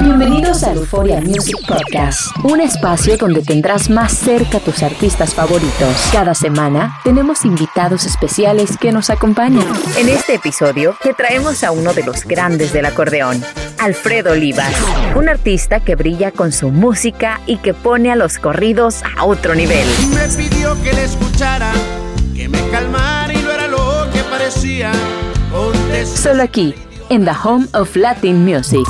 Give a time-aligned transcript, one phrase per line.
[0.00, 6.08] Bienvenidos al Euphoria Music Podcast, un espacio donde tendrás más cerca a tus artistas favoritos.
[6.12, 9.64] Cada semana tenemos invitados especiales que nos acompañan.
[9.96, 13.40] En este episodio te traemos a uno de los grandes del acordeón,
[13.78, 14.74] Alfredo Olivas,
[15.14, 19.54] un artista que brilla con su música y que pone a los corridos a otro
[19.54, 19.86] nivel.
[20.12, 21.72] Me pidió que le escuchara,
[22.34, 24.90] que me calmara y no era lo que parecía.
[26.04, 26.74] Solo aquí,
[27.10, 28.86] en The Home of Latin Music.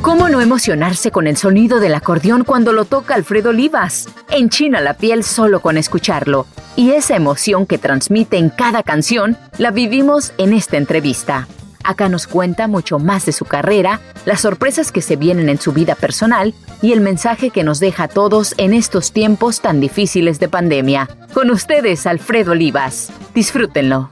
[0.00, 4.08] ¿Cómo no emocionarse con el sonido del acordeón cuando lo toca Alfredo Olivas?
[4.30, 6.46] Enchina la piel solo con escucharlo.
[6.76, 11.48] Y esa emoción que transmite en cada canción la vivimos en esta entrevista.
[11.86, 15.72] Acá nos cuenta mucho más de su carrera, las sorpresas que se vienen en su
[15.72, 20.40] vida personal y el mensaje que nos deja a todos en estos tiempos tan difíciles
[20.40, 21.08] de pandemia.
[21.32, 23.12] Con ustedes, Alfredo Olivas.
[23.34, 24.10] Disfrútenlo.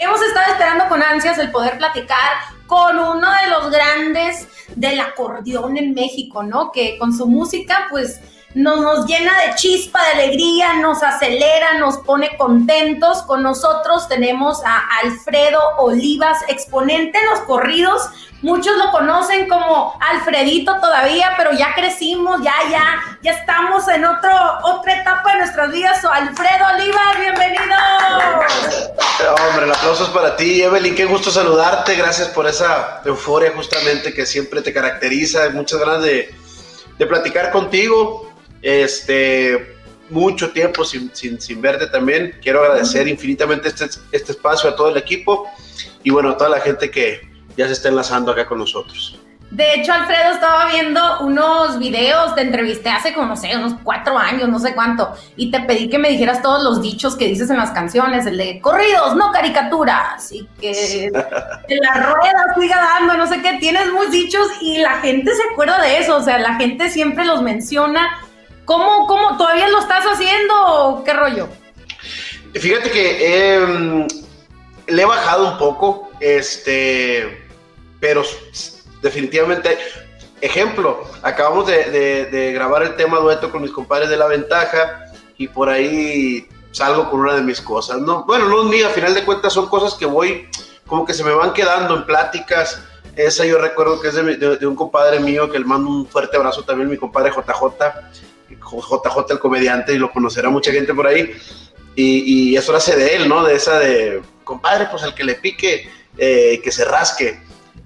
[0.00, 2.18] Hemos estado esperando con ansias el poder platicar
[2.66, 6.72] con uno de los grandes del acordeón en México, ¿no?
[6.72, 8.20] Que con su música, pues,
[8.54, 13.22] nos, nos llena de chispa, de alegría, nos acelera, nos pone contentos.
[13.22, 18.02] Con nosotros tenemos a Alfredo Olivas, exponente en los corridos.
[18.42, 24.30] Muchos lo conocen como Alfredito todavía, pero ya crecimos, ya, ya, ya estamos en otro,
[24.64, 26.04] otra etapa de nuestras vidas.
[26.04, 27.76] Alfredo Olivas, bienvenido.
[29.48, 30.96] Hombre, el aplauso es para ti, Evelyn.
[30.96, 31.94] Qué gusto saludarte.
[31.94, 35.48] Gracias por esa euforia justamente que siempre te caracteriza.
[35.50, 36.34] Muchas ganas de
[37.06, 38.31] platicar contigo.
[38.62, 39.76] Este,
[40.08, 42.38] mucho tiempo sin, sin, sin verte también.
[42.40, 45.50] Quiero agradecer infinitamente este, este espacio a todo el equipo
[46.02, 47.20] y bueno, a toda la gente que
[47.56, 49.18] ya se está enlazando acá con nosotros.
[49.52, 54.16] De hecho, Alfredo estaba viendo unos videos, te entrevisté hace como, no sé, unos cuatro
[54.16, 57.50] años, no sé cuánto, y te pedí que me dijeras todos los dichos que dices
[57.50, 63.26] en las canciones, el de corridos, no caricaturas, y que, la rueda siga dando, no
[63.26, 66.54] sé qué, tienes muchos dichos y la gente se acuerda de eso, o sea, la
[66.54, 68.08] gente siempre los menciona.
[68.64, 71.48] ¿Cómo, cómo, todavía lo estás haciendo qué rollo?
[72.54, 74.06] Fíjate que eh,
[74.86, 77.48] le he bajado un poco, este,
[77.98, 78.22] pero
[79.00, 79.78] definitivamente,
[80.40, 85.06] ejemplo, acabamos de, grabar el tema dueto con mis compadres de La Ventaja
[85.38, 88.24] y por ahí salgo con una de mis cosas, ¿no?
[88.24, 90.48] Bueno, no mía, a final de cuentas son cosas que voy,
[90.86, 92.82] como que se me van quedando en pláticas.
[93.16, 96.06] Esa yo recuerdo que es de, de, de un compadre mío que le mando un
[96.06, 97.84] fuerte abrazo también, mi compadre JJ,
[98.58, 101.30] JJ el comediante, y lo conocerá mucha gente por ahí.
[101.94, 103.44] Y, y eso nace de él, ¿no?
[103.44, 107.40] De esa de, compadre, pues al que le pique, eh, que se rasque.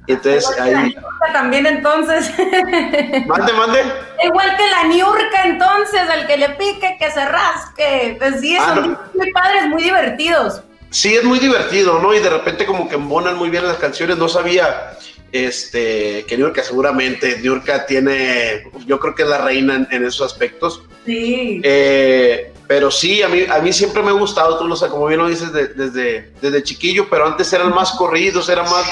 [0.09, 0.97] Y entonces Igual que ahí.
[1.33, 2.31] también entonces.
[3.27, 3.83] Mande, mande.
[4.25, 8.15] Igual que la Niurka entonces, al que le pique, que se rasque.
[8.19, 9.01] Pues sí, Ah, son no.
[9.15, 10.63] muy padres, muy divertidos.
[10.91, 12.15] Sí, es muy divertido, ¿no?
[12.15, 14.17] Y de repente como que embonan muy bien las canciones.
[14.17, 14.97] No sabía
[15.33, 20.33] este, que Niurka seguramente, Niurka tiene, yo creo que es la reina en, en esos
[20.33, 20.83] aspectos.
[21.05, 21.61] Sí.
[21.65, 25.07] Eh, pero sí, a mí, a mí siempre me ha gustado, tú lo sabes, como
[25.07, 28.87] bien lo dices, de- desde, desde chiquillo, pero antes eran más corridos, era más,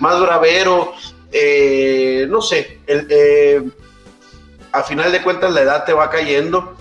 [0.00, 0.92] más bravero,
[1.32, 3.62] eh, no sé, el, eh,
[4.72, 6.76] a final de cuentas la edad te va cayendo.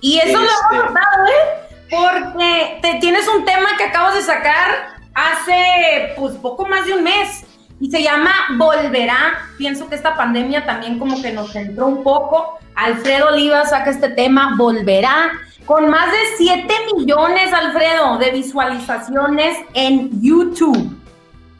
[0.00, 1.58] Y eso lo Este- hemos notado, ¿eh?
[1.90, 7.04] Porque te, tienes un tema que acabas de sacar hace pues poco más de un
[7.04, 7.44] mes
[7.82, 9.50] y se llama Volverá.
[9.58, 12.60] Pienso que esta pandemia también como que nos centró un poco.
[12.76, 15.32] Alfredo Oliva saca este tema, Volverá,
[15.66, 20.96] con más de 7 millones, Alfredo, de visualizaciones en YouTube.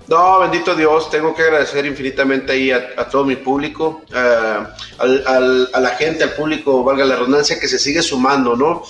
[0.07, 4.59] No, bendito Dios, tengo que agradecer infinitamente ahí a, todo mi público, eh,
[4.99, 8.85] a la gente, al público, valga la redundancia, que se sigue sumando, ¿no?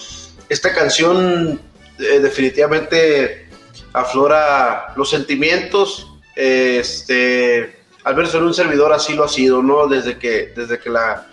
[0.50, 1.58] Esta canción
[1.98, 3.48] eh, definitivamente
[3.94, 9.86] aflora los sentimientos, este, al verse en un servidor así lo ha sido, ¿no?
[9.86, 11.26] Desde que, desde que la,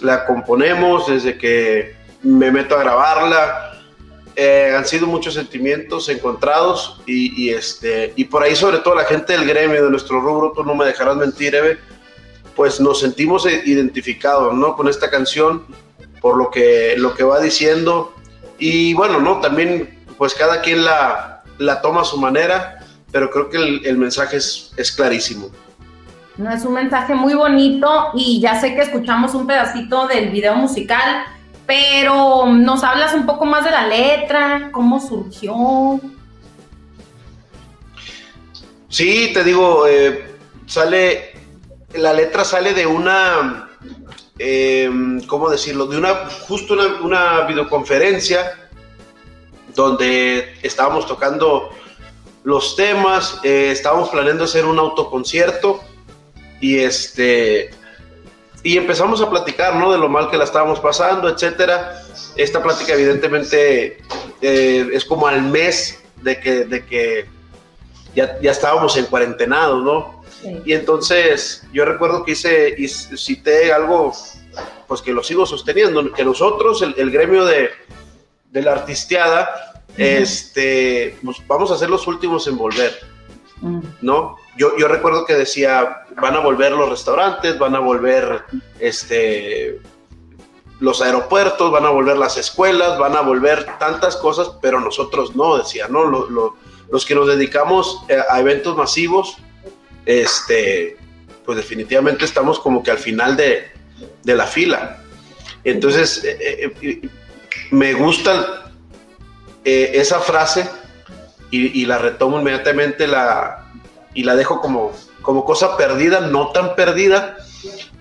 [0.00, 3.80] la componemos, desde que me meto a grabarla,
[4.36, 9.04] eh, han sido muchos sentimientos encontrados y, y, este, y por ahí sobre todo la
[9.04, 11.78] gente del gremio, de nuestro rubro, tú no me dejarás mentir, Eve,
[12.56, 14.74] pues nos sentimos identificados ¿no?
[14.76, 15.66] con esta canción
[16.20, 18.14] por lo que, lo que va diciendo
[18.58, 19.40] Y bueno, ¿no?
[19.40, 22.81] También, pues cada quien la, la toma a su manera,
[23.12, 25.50] pero creo que el, el mensaje es, es clarísimo.
[26.38, 30.54] No, es un mensaje muy bonito y ya sé que escuchamos un pedacito del video
[30.54, 31.24] musical,
[31.66, 36.00] pero nos hablas un poco más de la letra, cómo surgió.
[38.88, 40.36] Sí, te digo, eh,
[40.66, 41.34] sale,
[41.94, 43.68] la letra sale de una,
[44.38, 44.90] eh,
[45.26, 45.86] ¿cómo decirlo?
[45.86, 46.14] De una,
[46.46, 48.70] justo una, una videoconferencia
[49.74, 51.70] donde estábamos tocando
[52.44, 55.80] los temas, eh, estábamos planeando hacer un autoconcierto
[56.60, 57.70] y este
[58.64, 59.90] y empezamos a platicar, ¿no?
[59.90, 62.00] De lo mal que la estábamos pasando, etcétera.
[62.36, 63.98] Esta plática evidentemente
[64.40, 67.26] eh, es como al mes de que, de que
[68.14, 70.22] ya, ya estábamos en cuarentenados, ¿no?
[70.40, 70.62] Sí.
[70.64, 74.12] Y entonces yo recuerdo que hice, y cité algo,
[74.86, 77.70] pues que lo sigo sosteniendo, que nosotros, el, el gremio de,
[78.50, 80.22] de, la artisteada, uh -huh.
[80.22, 82.92] este, pues vamos a ser los últimos en volver,
[83.62, 83.82] uh -huh.
[84.00, 84.36] ¿no?
[84.56, 88.44] yo, yo recuerdo que decía, van a volver los restaurantes, van a volver
[88.78, 89.80] este,
[90.80, 95.56] los aeropuertos, van a volver las escuelas, van a volver tantas cosas, pero nosotros no,
[95.56, 96.04] decía, ¿no?
[96.04, 96.56] Lo, lo,
[96.90, 99.36] los que nos dedicamos eh, a eventos masivos,
[100.04, 100.98] este,
[101.46, 103.70] pues definitivamente estamos como que al final de,
[104.22, 105.02] de la fila.
[105.64, 107.08] Entonces, eh, eh,
[107.70, 108.61] me gusta
[109.64, 110.68] eh, esa frase
[111.50, 113.66] y, la retomo inmediatamente la,
[114.14, 117.36] y la dejo como, como cosa perdida, no tan perdida,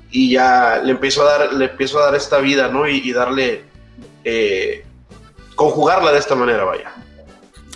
[0.09, 2.87] y ya le empiezo a dar, le empiezo a dar esta vida, ¿no?
[2.87, 3.65] Y, y darle,
[4.23, 4.85] eh,
[5.55, 6.93] conjugarla de esta manera, vaya.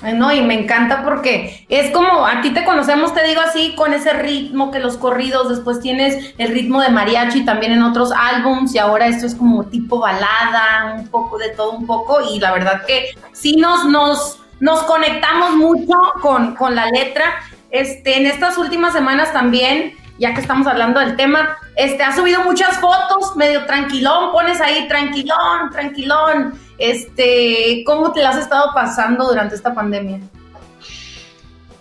[0.01, 4.13] No, y me encanta porque es como, aquí te conocemos, te digo así, con ese
[4.13, 8.77] ritmo que los corridos, después tienes el ritmo de mariachi también en otros álbums y
[8.77, 12.85] ahora esto es como tipo balada, un poco de todo un poco y la verdad
[12.85, 17.23] que sí nos, nos, nos conectamos mucho con, con la letra
[17.71, 22.43] este, en estas últimas semanas también, ya que estamos hablando del tema, este, has subido
[22.43, 26.59] muchas fotos, medio tranquilón, pones ahí tranquilón, tranquilón.
[26.77, 30.19] Este, ¿cómo te la has estado pasando durante esta pandemia?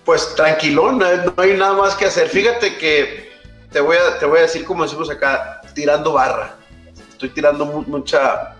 [0.04, 2.28] Pues tranquilón, no hay nada más que hacer.
[2.28, 3.32] Fíjate que
[3.72, 6.56] te voy a, te voy a decir como decimos acá, tirando barra.
[7.10, 8.54] Estoy tirando mu mucha,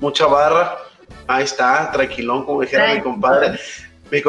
[0.00, 0.78] mucha barra.
[1.26, 3.58] Ahí está, tranquilón, como dijera mi compadre.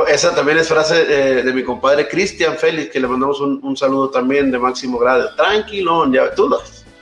[0.10, 3.78] Esa también es frase eh, de mi compadre Cristian Félix, que le mandamos un, un,
[3.78, 5.34] saludo también de máximo grado.
[5.36, 6.62] Tranquilón, ya tú lo.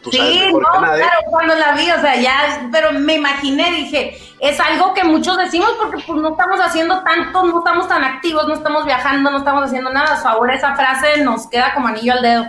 [0.09, 4.17] Tú sí, sabes no, claro, cuando la vi, o sea, ya, pero me imaginé, dije,
[4.39, 8.47] es algo que muchos decimos porque pues no estamos haciendo tanto, no estamos tan activos,
[8.47, 10.21] no estamos viajando, no estamos haciendo nada.
[10.23, 12.45] Ahora esa frase nos queda como anillo al dedo.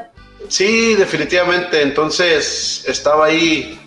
[0.48, 1.82] Sí, definitivamente.
[1.82, 3.80] Entonces estaba ahí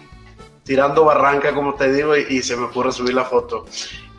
[0.63, 3.65] tirando barranca, como te digo, y, y se me ocurre subir la foto.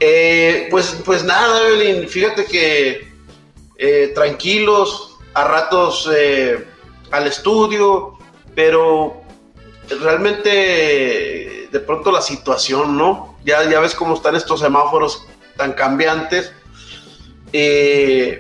[0.00, 3.12] Eh, pues, pues nada, Evelyn, fíjate que
[3.78, 6.66] eh, tranquilos, a ratos eh,
[7.10, 8.18] al estudio,
[8.54, 9.21] pero
[10.00, 13.36] realmente de pronto la situación, ¿no?
[13.44, 16.52] Ya, ya ves cómo están estos semáforos tan cambiantes.
[17.52, 18.38] Y,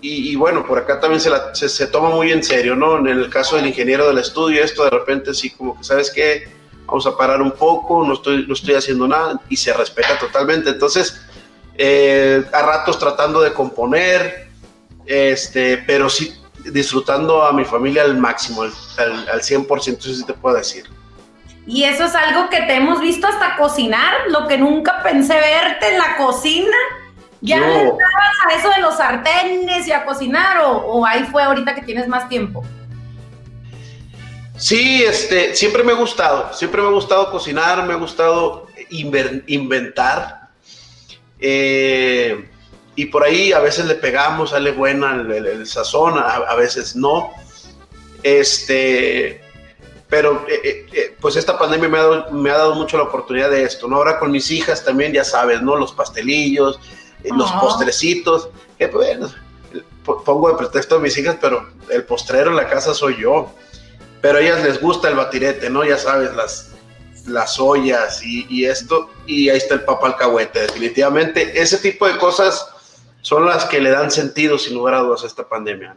[0.00, 2.98] y, bueno, por acá también se, la, se, se, toma muy en serio, ¿no?
[2.98, 6.62] En el caso del ingeniero del estudio, esto de repente sí, como que, ¿sabes qué?
[6.92, 10.68] vamos a parar un poco, no estoy, no estoy haciendo nada y se respeta totalmente.
[10.68, 11.22] Entonces,
[11.78, 14.48] eh, a ratos tratando de componer,
[15.06, 16.34] este, pero sí
[16.70, 20.84] disfrutando a mi familia al máximo, al, al, al 100%, eso sí te puedo decir.
[21.66, 25.90] Y eso es algo que te hemos visto hasta cocinar, lo que nunca pensé verte
[25.90, 26.76] en la cocina.
[27.40, 27.66] ¿Ya no.
[27.66, 31.74] le estabas a eso de los sartenes y a cocinar o, o ahí fue ahorita
[31.74, 32.64] que tienes más tiempo?
[34.56, 38.68] Sí, este, siempre me ha gustado, siempre me ha gustado cocinar, me ha gustado
[39.46, 40.50] inventar.
[41.40, 42.48] Eh,
[42.94, 46.54] y por ahí a veces le pegamos, sale buena el, el, el sazón, a, a,
[46.54, 47.30] veces no.
[48.22, 49.42] Este,
[50.08, 53.50] pero eh, eh, pues esta pandemia me ha, dado, me ha, dado, mucho la oportunidad
[53.50, 53.96] de esto, ¿no?
[53.96, 55.76] Ahora con mis hijas también, ya sabes, ¿no?
[55.76, 56.78] Los pastelillos,
[57.24, 59.30] los postrecitos, que bueno,
[60.04, 63.52] pongo de pretexto a mis hijas, pero el postrero en la casa soy yo
[64.22, 65.84] pero a ellas les gusta el batirete, ¿no?
[65.84, 66.70] Ya sabes, las,
[67.26, 71.60] las ollas y, y, esto, y ahí está el papa alcahuete, definitivamente.
[71.60, 72.68] Ese tipo de cosas
[73.22, 75.96] son las que le dan sentido, sin lugar a dudas, a esta pandemia.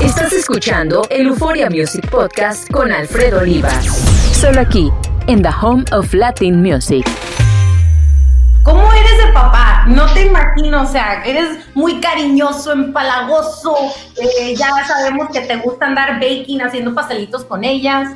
[0.00, 3.84] Estás escuchando el Euphoria Music Podcast con Alfredo Olivas.
[4.32, 4.92] Solo aquí,
[5.26, 7.04] en The Home of Latin Music.
[8.62, 9.86] ¿Cómo eres de papá?
[9.88, 13.76] No te imagino, o sea, eres muy cariñoso, empalagoso,
[14.16, 18.12] eh, ya sabemos que te gusta andar baking, haciendo pastelitos con ellas.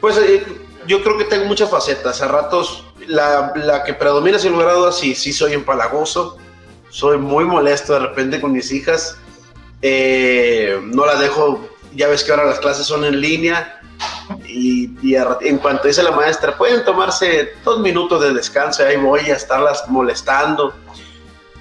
[0.00, 0.42] Pues eh,
[0.86, 2.22] yo creo que tengo muchas facetas.
[2.22, 6.38] A ratos, la, la que predomina sin lugar a dudas, sí, sí soy empalagoso,
[6.88, 9.18] soy muy molesto de repente con mis hijas
[9.82, 13.80] eh, no las dejo, ya ves que ahora las clases son en línea
[14.46, 19.34] y, en cuanto dice la maestra, pueden tomarse dos minutos de descanso, ahí voy a
[19.34, 20.74] estarlas molestando.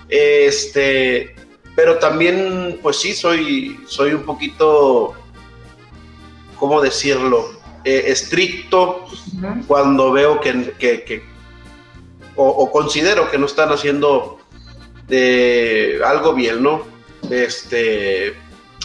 [0.07, 1.35] Este,
[1.75, 5.13] pero también, pues sí, soy, soy un poquito,
[6.57, 7.49] ¿cómo decirlo?
[7.83, 9.05] Eh, estricto
[9.67, 11.23] cuando veo que,
[12.35, 14.37] o, considero que no están haciendo
[15.09, 16.90] eh, algo bien, ¿no?
[17.31, 18.35] Este,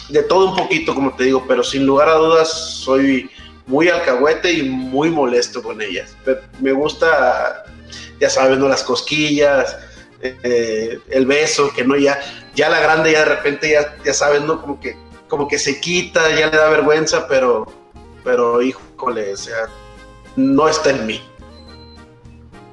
[0.09, 3.29] de todo un poquito, como te digo, pero sin lugar a dudas soy
[3.65, 6.15] muy alcahuete y muy molesto con ellas.
[6.59, 7.65] Me gusta,
[8.19, 8.67] ya sabes, ¿no?
[8.67, 9.77] Las cosquillas,
[10.21, 12.19] eh, el beso, que no ya,
[12.55, 14.61] ya la grande ya de repente ya, ya sabes, ¿no?
[14.61, 14.95] Como que,
[15.27, 17.65] como que se quita, ya le da vergüenza, pero,
[18.23, 19.67] pero híjole, o sea,
[20.37, 21.21] no está en mí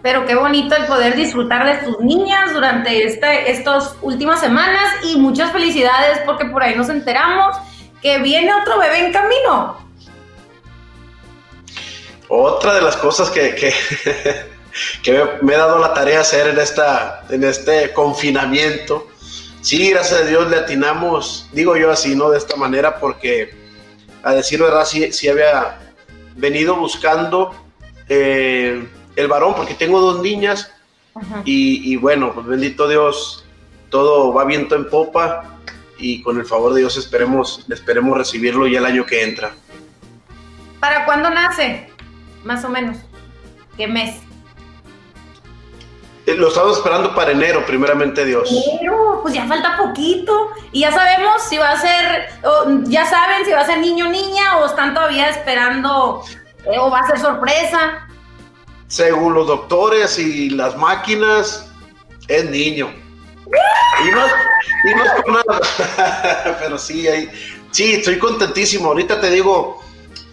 [0.04, 5.16] pero qué bonito el poder disfrutar de tus niñas durante este, estas últimas semanas y
[5.16, 7.56] muchas felicidades porque por ahí nos enteramos
[8.02, 9.78] que viene otro bebé en camino.
[12.28, 17.42] Otra de las cosas que, que, me he dado la tarea hacer en, esta, en
[17.42, 19.08] este confinamiento,
[19.62, 22.28] sí, gracias a Dios le atinamos, digo yo así, ¿no?
[22.28, 23.56] De esta manera porque,
[24.22, 25.78] a decir verdad, sí, sí había
[26.36, 27.54] venido buscando...
[28.10, 30.70] Eh, el varón, porque tengo dos niñas
[31.44, 33.44] y, bueno, pues bendito Dios,
[33.90, 35.58] todo va viento en popa
[35.98, 39.54] y con el favor de Dios esperemos, esperemos recibirlo ya el año que entra.
[40.80, 41.88] ¿Para cuándo nace?
[42.42, 42.96] Más o menos.
[43.76, 44.16] ¿Qué mes?
[46.26, 48.50] Eh, lo estamos esperando para enero, primeramente Dios.
[48.80, 50.50] Pero, pues ya falta poquito.
[50.72, 52.28] Y ya sabemos si va a ser,
[52.84, 56.22] ya saben si va a ser niño o niña, o están todavía esperando,
[56.64, 58.03] eh, o va a ser sorpresa
[58.88, 61.70] según los doctores y las máquinas,
[62.28, 62.90] es niño.
[64.04, 67.06] Y no, es por nada, pero sí,
[67.70, 68.88] sí, estoy contentísimo.
[68.88, 69.82] Ahorita te digo,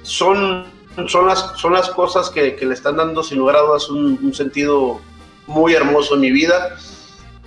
[0.02, 0.66] son,
[1.08, 5.00] son, las, son las cosas que, le están dando sin lugar a dudas un, sentido
[5.48, 6.78] muy hermoso en mi vida.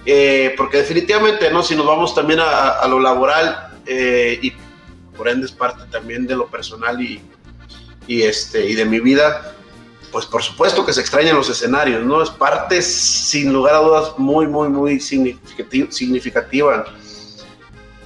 [0.06, 1.62] Eh, porque definitivamente, ¿no?
[1.62, 4.52] Si nos vamos también a, lo laboral eh, y
[5.16, 7.22] por ende es parte también de lo personal y,
[8.06, 9.53] y, este, y de mi vida,
[10.14, 12.22] pues por supuesto que se extrañan los escenarios, ¿no?
[12.22, 16.84] Es parte, sin lugar a dudas, muy, muy, muy significativa.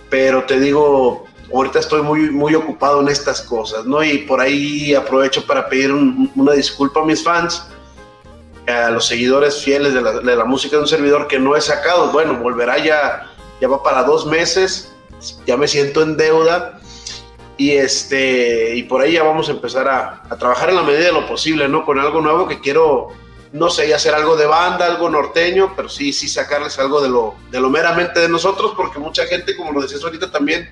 [0.08, 4.02] Pero te digo, ahorita estoy muy, muy ocupado en estas cosas, ¿no?
[4.02, 7.66] Y por ahí aprovecho para pedir una disculpa a mis fans,
[8.66, 11.60] a los seguidores fieles de la, de la, música de un servidor que no he
[11.60, 12.10] sacado.
[12.10, 14.94] Bueno, volverá ya, ya va para dos meses,
[15.46, 16.77] ya me siento en deuda
[17.58, 21.12] y este y por ahí ya vamos a empezar a, trabajar en la medida de
[21.12, 21.84] lo posible, ¿no?
[21.84, 23.08] Con algo nuevo que quiero,
[23.52, 27.34] no sé, hacer algo de banda, algo norteño, pero sí, sí sacarles algo de lo,
[27.50, 30.70] de lo meramente de nosotros, porque mucha gente, como lo decías ahorita también,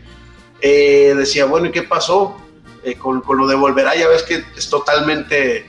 [0.60, 2.36] eh, decía, bueno, ¿y qué pasó?
[2.84, 5.68] Eh, con, lo de Volverá, ya ves que es totalmente,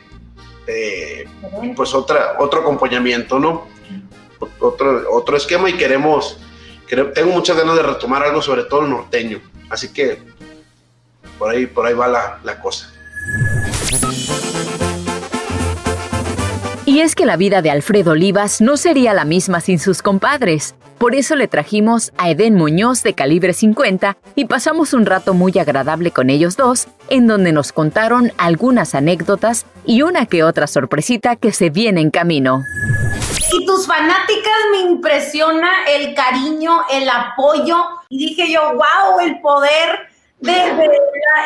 [0.68, 1.26] eh,
[1.76, 3.68] pues otra, otro acompañamiento, ¿no?
[4.60, 6.38] Otro, otro esquema y queremos,
[6.88, 9.42] tengo muchas ganas de retomar algo, sobre todo el norteño.
[9.70, 10.38] Así que
[11.38, 12.92] por ahí, por ahí va la, la cosa.
[16.88, 20.74] Y es que la vida de Alfredo Olivas no sería la misma sin sus compadres.
[20.98, 25.52] Por eso le trajimos a Eden Muñoz de calibre 50 y pasamos un rato muy
[25.60, 31.36] agradable con ellos dos, en donde nos contaron algunas anécdotas y una que otra sorpresita
[31.36, 32.64] que se viene en camino.
[33.52, 37.78] Y tus fanáticas me impresiona el cariño, el apoyo.
[38.10, 40.08] Y dije yo, wow, el poder
[40.40, 40.90] de,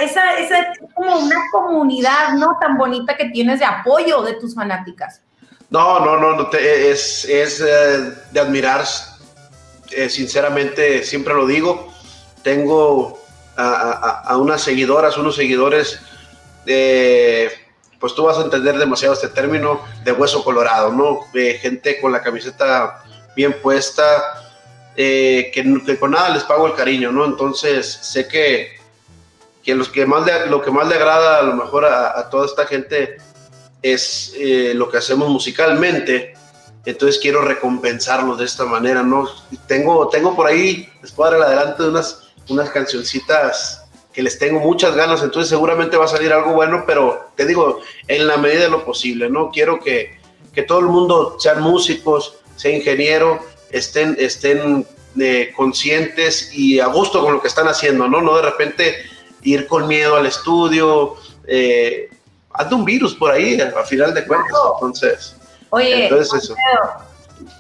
[0.01, 2.57] esa, esa como una comunidad, ¿no?
[2.59, 5.21] Tan bonita que tienes de apoyo de tus fanáticas.
[5.69, 8.83] No, no, no, no es, es eh, de admirar,
[9.91, 11.93] eh, sinceramente, siempre lo digo.
[12.43, 13.19] tengo
[13.55, 15.99] a, unas seguidoras, unos seguidores,
[16.65, 21.19] pues tú vas a entender demasiado este término de hueso colorado, ¿no?
[21.31, 23.03] gente con la camiseta
[23.35, 24.03] bien puesta,
[24.95, 27.25] eh, que, con nada les pago el cariño, ¿no?
[27.25, 28.77] Entonces sé que,
[29.63, 32.65] que, los que más lo que más le agrada a lo mejor a, toda esta
[32.65, 33.17] gente
[33.81, 36.33] es eh, lo que hacemos musicalmente,
[36.85, 39.27] entonces quiero recompensarlos de esta manera, ¿no?
[39.67, 44.95] Tengo, tengo por ahí, les puedo dar adelante unas, unas cancioncitas que les tengo muchas
[44.95, 48.69] ganas, entonces seguramente va a salir algo bueno, pero te digo, en la medida de
[48.69, 49.51] lo posible, ¿no?
[49.51, 50.19] Quiero que,
[50.53, 53.39] que todo el mundo sean músicos, sea ingeniero,
[53.71, 54.85] estén, estén
[55.19, 58.21] eh, conscientes y a gusto con lo que están haciendo, ¿no?
[58.21, 58.95] No de repente
[59.43, 61.15] ir con miedo al estudio,
[61.47, 62.09] eh,
[62.53, 65.35] anda un virus por ahí, a final de cuentas, entonces.
[65.69, 66.09] Oye,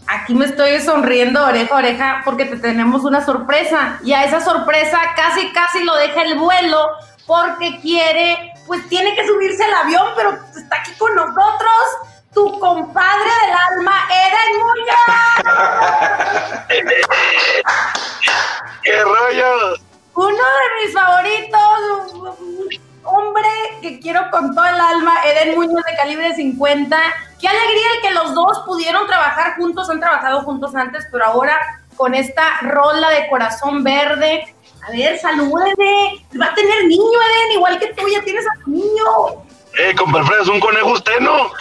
[0.07, 4.41] aquí me estoy sonriendo oreja a oreja porque te tenemos una sorpresa y a esa
[4.41, 6.77] sorpresa casi casi lo deja el vuelo
[7.25, 11.85] porque quiere, pues tiene que subirse al avión, pero está aquí con nosotros
[12.33, 15.07] tu compadre del alma, Eden Muñoz.
[18.83, 19.90] ¡Qué rollo!
[20.13, 22.37] Uno de mis favoritos,
[23.03, 23.47] hombre
[23.81, 26.97] que quiero con todo el alma, Eden Muñoz de calibre 50.
[27.39, 31.59] Qué alegría el que los dos pudieron trabajar juntos, han trabajado juntos antes, pero ahora
[31.95, 34.55] con esta rola de corazón verde.
[34.87, 36.25] A ver, salúdeme.
[36.39, 39.05] Va a tener niño, Eden, igual que tú, ya tienes a tu niño.
[39.77, 41.51] Eh, compa Alfredo, es un conejo usted, ¿no?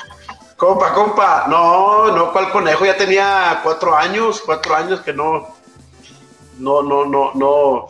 [0.56, 2.84] Compa, compa, no, no, ¿cuál conejo?
[2.84, 5.48] Ya tenía cuatro años, cuatro años que no,
[6.58, 7.86] no, no, no, no,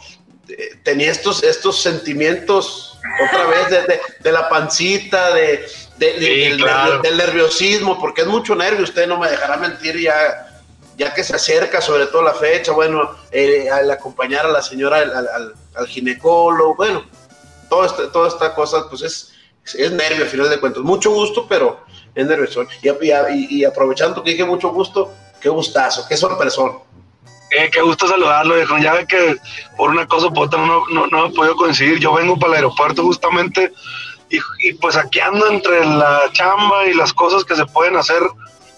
[0.83, 3.87] tenía estos, estos sentimientos otra vez
[4.21, 5.67] de, la pancita, de,
[5.99, 10.63] del, nerviosismo, porque es mucho nervio, usted no me dejará mentir ya,
[10.97, 14.99] ya que se acerca, sobre todo la fecha, bueno, eh, al acompañar a la señora
[14.99, 17.05] al, al, ginecólogo, bueno,
[17.69, 19.33] todo este, toda esta cosa, pues es,
[19.75, 20.83] es nervio al final de cuentas.
[20.83, 21.81] Mucho gusto, pero
[22.15, 22.67] es nervioso.
[22.83, 26.81] Y, aprovechando que dije mucho gusto, qué gustazo, qué sorpresón.
[27.51, 28.79] Eh, qué gusto saludarlo, viejo.
[28.79, 29.37] Ya ve que
[29.77, 31.99] por una cosa o por otra no, no, no he podido coincidir.
[31.99, 33.73] Yo vengo para el aeropuerto justamente
[34.29, 38.23] y, y, pues aquí ando entre la chamba y las cosas que se pueden hacer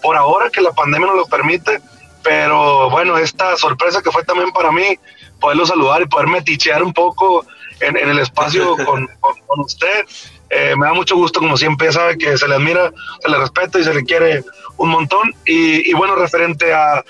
[0.01, 1.81] por ahora que la pandemia nos lo permite.
[2.23, 4.97] Pero bueno, esta sorpresa que fue también para mí,
[5.39, 7.45] poderlo saludar y poder metichear un poco
[7.79, 10.05] en, el espacio con, con, usted.
[10.49, 13.79] Eh, me da mucho gusto, como siempre, sabe que se le admira, se le respeta
[13.79, 14.43] y se le quiere
[14.77, 15.33] un montón.
[15.45, 17.03] Y, bueno, referente a,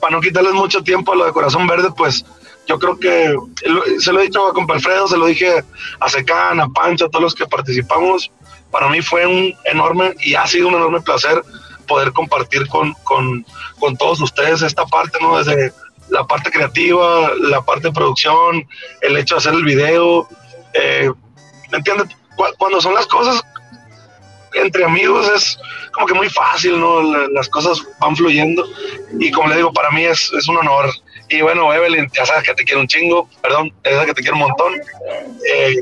[0.00, 2.24] para no quitarles mucho tiempo a lo de Corazón Verde, pues
[2.66, 3.34] yo creo que
[3.98, 5.64] se lo he dicho a compa Alfredo, se lo dije
[5.98, 8.30] a Secán, a Pancho, a todos los que participamos.
[8.70, 11.42] Para mí fue un enorme y ha sido un enorme placer
[11.88, 13.44] poder compartir con, con,
[13.80, 15.38] con todos ustedes esta parte, ¿no?
[15.38, 15.72] Desde
[16.10, 18.66] la parte creativa, la parte de producción,
[19.00, 20.28] el hecho de hacer el video.
[20.74, 21.10] Eh,
[21.72, 22.08] ¿Me entiendes?
[22.58, 23.42] Cuando son las cosas
[24.54, 25.58] entre amigos es
[25.92, 27.02] como que muy fácil, ¿no?
[27.28, 28.64] Las cosas van fluyendo
[29.18, 30.90] y como le digo, para mí es, es un honor.
[31.28, 34.22] Y bueno, Evelyn, ya sabes que te quiero un chingo, perdón, ya sabes que te
[34.22, 34.74] quiero un montón.
[35.48, 35.76] Eh,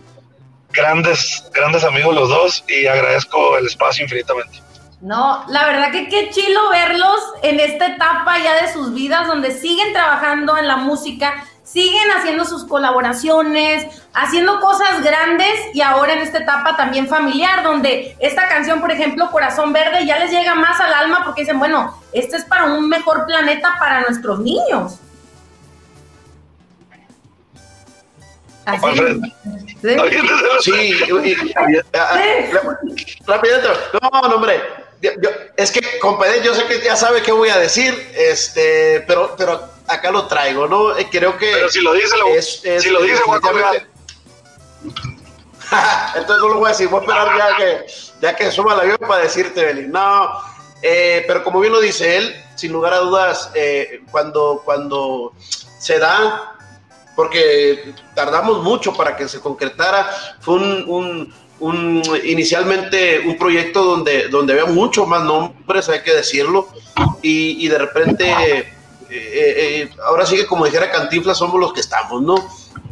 [0.72, 4.60] grandes, grandes amigos los dos y agradezco el espacio infinitamente.
[5.00, 9.52] No, la verdad que qué chilo verlos en esta etapa ya de sus vidas, donde
[9.52, 16.20] siguen trabajando en la música, siguen haciendo sus colaboraciones, haciendo cosas grandes y ahora en
[16.20, 20.80] esta etapa también familiar, donde esta canción, por ejemplo, Corazón Verde, ya les llega más
[20.80, 24.98] al alma porque dicen, bueno, este es para un mejor planeta para nuestros niños.
[28.64, 29.20] Así.
[29.80, 30.92] Sí,
[34.02, 34.60] no, no, hombre,
[35.56, 39.77] es que, compadre, yo sé que ya sabe qué voy a decir, este, pero, pero
[39.88, 40.96] acá lo traigo, ¿no?
[40.96, 41.50] Eh, creo que.
[41.52, 42.26] Pero si lo dice, lo,
[42.80, 43.86] si lo dice, voy a
[46.14, 47.86] Entonces no lo voy a decir, voy a esperar ya que,
[48.22, 49.92] ya que suba el avión para decirte, Belín.
[49.92, 50.30] No,
[50.82, 55.34] eh, pero como bien lo dice él, sin lugar a dudas, eh, cuando, cuando
[55.78, 56.56] se da,
[57.14, 60.08] porque tardamos mucho para que se concretara,
[60.40, 66.68] fue un un, inicialmente un proyecto donde, donde había mucho más nombres, hay que decirlo,
[67.22, 68.72] y, y de repente,
[69.10, 72.36] eh, eh, ahora sí que como dijera Cantinflas, somos los que estamos, ¿no?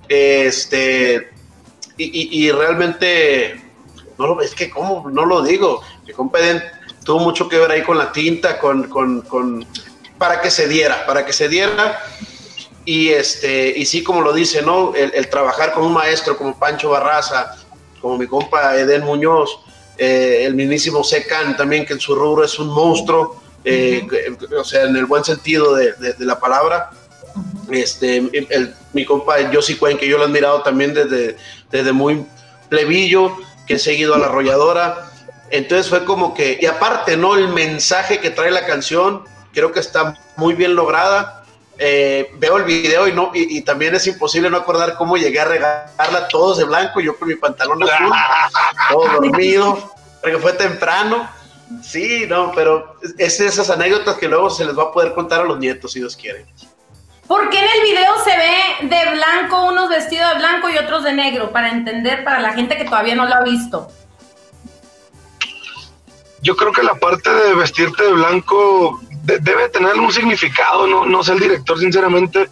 [0.08, 1.30] Este,
[1.98, 3.60] y, realmente,
[4.18, 6.62] no lo, es que como, no lo digo, que compeden
[7.04, 9.66] tuvo mucho que ver ahí con la tinta, con, con, con,
[10.18, 11.98] para que se diera, para que se diera,
[12.84, 14.94] y este, y sí, como lo dice, ¿no?
[14.94, 17.56] El, el trabajar con un maestro como Pancho Barraza,
[18.00, 19.58] como mi compa Eden Muñoz,
[19.98, 24.06] eh, el mismísimo Secan también, que en su rubro es un monstruo, eh,
[24.56, 26.90] o sea, en el buen sentido de, la palabra.
[27.70, 31.36] Este, el, mi compa Josie Cuen, que yo lo he admirado también desde,
[31.70, 32.24] desde muy
[32.68, 35.10] plebillo, que he seguido a la arrolladora.
[35.50, 37.34] Entonces fue como que, y aparte, ¿no?
[37.34, 41.42] El mensaje que trae la canción, creo que está muy bien lograda.
[41.78, 45.44] Eh, veo el video y no y, también es imposible no acordar cómo llegué a
[45.44, 48.10] regarla todos de blanco, yo con mi pantalón azul,
[48.90, 51.28] todo dormido, porque fue temprano.
[51.82, 55.44] Sí, no, pero es esas anécdotas que luego se les va a poder contar a
[55.44, 56.46] los nietos si Dios quiere.
[57.26, 61.02] ¿Por qué en el video se ve de blanco, unos vestidos de blanco y otros
[61.02, 61.50] de negro?
[61.50, 63.88] Para entender, para la gente que todavía no lo ha visto.
[66.40, 71.24] Yo creo que la parte de vestirte de blanco debe tener algún significado, no, no
[71.24, 72.48] sé el director, sinceramente.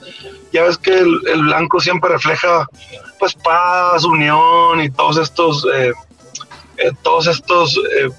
[0.53, 2.67] Ya ves que el, blanco siempre refleja
[3.19, 5.93] pues paz, unión y todos estos, eh,
[6.79, 8.11] eh, todos estos eh,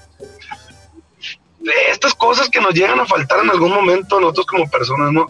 [1.90, 5.28] estas cosas que nos llegan a faltar en algún momento nosotros como personas, ¿no?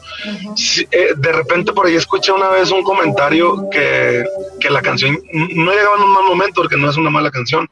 [0.91, 4.26] Eh, de repente por ahí escuché una vez un comentario que,
[4.60, 7.69] que, la canción no llegaba en un mal momento porque no es una mala canción,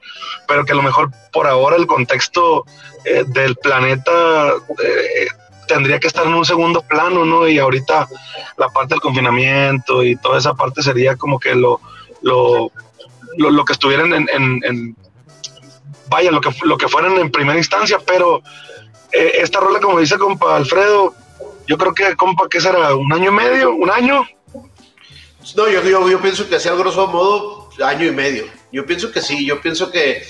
[0.47, 2.65] pero que a lo mejor por ahora el contexto
[3.05, 5.27] eh, del planeta eh,
[5.67, 7.47] tendría que estar en un segundo plano, ¿no?
[7.47, 8.07] Y ahorita
[8.57, 11.81] la parte del confinamiento y toda esa parte sería como que lo,
[12.21, 12.71] lo,
[13.37, 14.95] lo, que estuvieran en
[16.13, 18.41] vaya, lo que, lo que fueran en primera instancia, pero
[19.11, 21.13] eh, esta rola, como dice compa Alfredo,
[21.67, 22.95] yo creo que, compa, ¿qué será?
[22.95, 23.73] ¿Un año y medio?
[23.73, 24.25] ¿Un año?
[25.55, 28.45] No, yo, yo, yo pienso que sea grosso modo año y medio.
[28.71, 30.25] Yo pienso que sí, yo pienso que,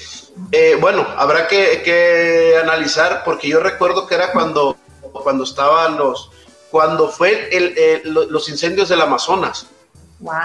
[0.52, 4.78] eh, bueno, habrá que, que, analizar, porque yo recuerdo que era cuando,
[5.12, 6.32] cuando estaban los,
[6.72, 9.68] cuando fue el, los incendios del Amazonas.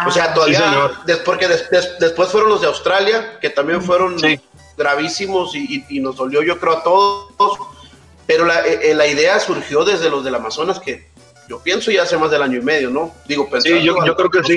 [0.06, 0.90] O sea, todavía,
[1.24, 4.16] porque después fueron los de Australia, que también fueron
[4.78, 7.58] gravísimos y, nos dolió yo creo a todos,
[8.26, 11.08] pero la, eh, eh, la, idea surgió desde los del Amazonas que
[11.48, 13.12] yo pienso ya hace más del año y medio, ¿no?
[13.26, 14.56] Digo, Sí, yo, yo creo que sí.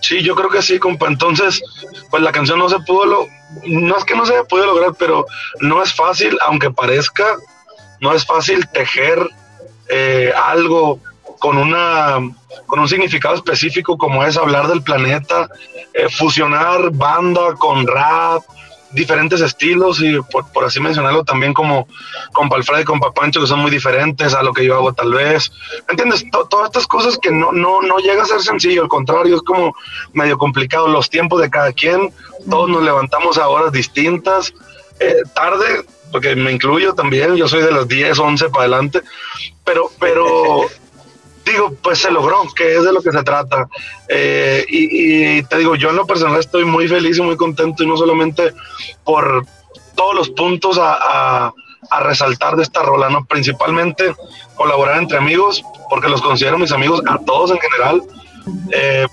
[0.00, 1.06] Sí, yo creo que sí, compa.
[1.06, 1.62] Entonces,
[2.10, 3.26] pues la canción no se pudo, lo,
[3.64, 5.26] no es que no se haya podido lograr, pero
[5.60, 7.36] no es fácil, aunque parezca,
[8.00, 9.18] no es fácil tejer
[9.88, 11.00] eh, algo
[11.38, 12.18] con una
[12.66, 15.48] con un significado específico como es hablar del planeta,
[16.10, 18.42] fusionar banda con rap,
[18.92, 20.20] diferentes estilos y
[20.52, 21.88] por, así mencionarlo también como
[22.32, 25.12] con Palfred y con Papancho que son muy diferentes a lo que yo hago tal
[25.12, 25.52] vez.
[25.88, 26.24] ¿Entiendes?
[26.30, 29.74] todas estas cosas que no, no, no llega a ser sencillo, al contrario, es como
[30.12, 30.88] medio complicado.
[30.88, 32.12] Los tiempos de cada quien,
[32.48, 34.54] todos nos levantamos a horas distintas,
[35.00, 39.02] eh, tarde, porque me incluyo también, yo soy de las 10, 11 para adelante,
[39.64, 40.62] pero, pero
[41.52, 43.68] digo, pues se logró, que es de lo que se trata.
[44.08, 47.86] Eh, y, te digo, yo en lo personal estoy muy feliz y muy contento, y
[47.86, 48.52] no solamente
[49.04, 49.46] por
[49.94, 51.52] todos los puntos a,
[52.00, 53.24] resaltar de esta rola, ¿no?
[53.26, 54.12] Principalmente
[54.56, 58.02] colaborar entre amigos, porque los considero mis amigos a todos en general.
[58.72, 59.06] Eh,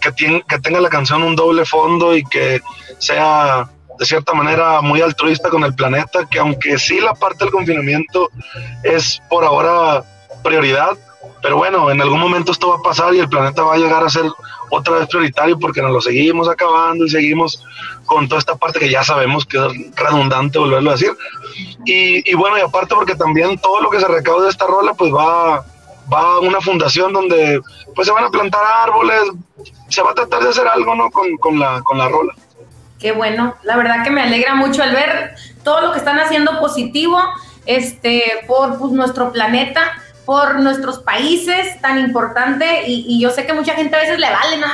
[0.00, 2.60] que, que tenga la canción un doble fondo y que
[2.98, 7.52] sea de cierta manera muy altruista con el planeta, que aunque sí la parte del
[7.52, 8.30] confinamiento
[8.82, 10.04] es por ahora
[10.42, 10.96] prioridad,
[11.42, 14.02] pero bueno, en algún momento esto va a pasar y el planeta va a llegar
[14.02, 14.24] a ser
[14.70, 17.62] otra vez prioritario porque nos lo seguimos acabando y seguimos
[18.04, 21.12] con toda esta parte que ya sabemos que es redundante volverlo a decir.
[21.84, 25.12] Y, bueno, y aparte porque también todo lo que se recaude de esta rola pues
[25.12, 25.64] va,
[26.12, 27.60] va a una fundación donde
[27.94, 29.22] pues se van a plantar árboles,
[29.88, 31.10] se va a tratar de hacer algo ¿no?
[31.10, 32.34] con, con, la, con la rola.
[32.98, 36.58] Qué bueno, la verdad que me alegra mucho el ver todo lo que están haciendo
[36.58, 37.18] positivo
[37.66, 39.92] este, por pues, nuestro planeta
[40.26, 44.58] por nuestros países tan importante y, yo sé que mucha gente a veces le vale,
[44.58, 44.66] no,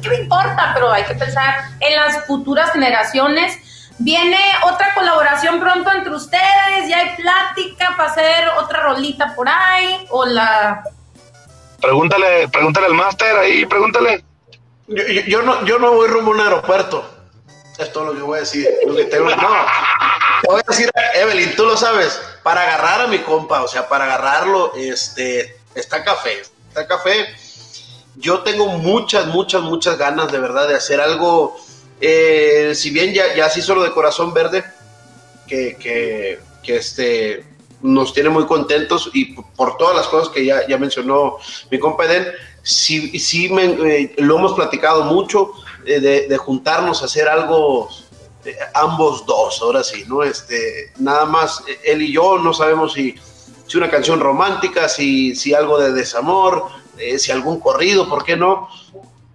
[0.00, 0.70] ¿qué me importa?
[0.72, 3.58] Pero hay que pensar en las futuras generaciones.
[3.98, 10.06] Viene otra colaboración pronto entre ustedes, ya hay plática para hacer otra rolita por ahí
[10.10, 10.84] o la...
[11.80, 14.24] Pregúntale, pregúntale al máster ahí, pregúntale.
[14.86, 17.04] Yo, no, yo no voy rumbo a un aeropuerto.
[17.76, 18.68] Es todo lo que voy a decir.
[18.86, 19.48] no,
[20.48, 24.04] voy a decir, Evelyn, tú lo sabes, para agarrar a mi compa, o sea, para
[24.04, 27.26] agarrarlo, este, está café, está café.
[28.16, 31.56] Yo tengo muchas, muchas, muchas ganas de verdad de hacer algo,
[32.00, 34.64] eh, si bien ya, ya sí solo de corazón verde,
[35.46, 37.44] que, que, que este,
[37.82, 41.36] nos tiene muy contentos y por todas las cosas que ya, ya mencionó
[41.70, 42.28] mi compa Eden,
[42.62, 45.52] sí, sí me, eh, lo hemos platicado mucho
[45.84, 47.88] eh, de, juntarnos a hacer algo
[48.44, 50.22] eh, ambos dos, ahora sí, ¿no?
[50.22, 53.14] Este, nada más él y yo no sabemos si,
[53.66, 56.66] si una canción romántica, si, si algo de desamor,
[57.18, 58.68] si algún corrido, ¿por qué no?